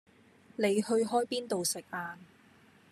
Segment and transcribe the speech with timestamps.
[0.55, 2.17] 你去開邊度食晏